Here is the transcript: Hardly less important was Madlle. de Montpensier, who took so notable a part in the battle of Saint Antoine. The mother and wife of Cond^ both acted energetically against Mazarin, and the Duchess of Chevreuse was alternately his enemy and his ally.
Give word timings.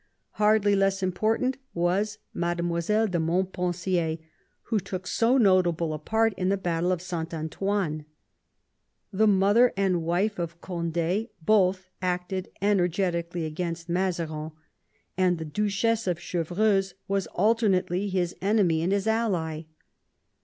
Hardly 0.31 0.75
less 0.75 1.03
important 1.03 1.57
was 1.75 2.17
Madlle. 2.35 3.05
de 3.11 3.19
Montpensier, 3.19 4.17
who 4.63 4.79
took 4.79 5.05
so 5.05 5.37
notable 5.37 5.93
a 5.93 5.99
part 5.99 6.33
in 6.37 6.49
the 6.49 6.57
battle 6.57 6.91
of 6.91 7.03
Saint 7.03 7.35
Antoine. 7.35 8.05
The 9.13 9.27
mother 9.27 9.71
and 9.77 10.01
wife 10.01 10.39
of 10.39 10.59
Cond^ 10.59 11.29
both 11.45 11.87
acted 12.01 12.49
energetically 12.63 13.45
against 13.45 13.89
Mazarin, 13.89 14.53
and 15.19 15.37
the 15.37 15.45
Duchess 15.45 16.07
of 16.07 16.17
Chevreuse 16.19 16.95
was 17.07 17.27
alternately 17.27 18.09
his 18.09 18.35
enemy 18.41 18.81
and 18.81 18.91
his 18.91 19.05
ally. 19.05 19.65